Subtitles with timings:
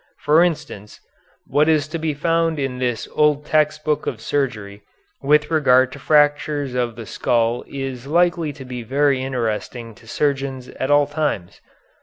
[0.17, 0.99] For instance,
[1.45, 4.81] what is to be found in this old text book of surgery
[5.21, 10.69] with regard to fractures of the skull is likely to be very interesting to surgeons
[10.69, 11.61] at all times.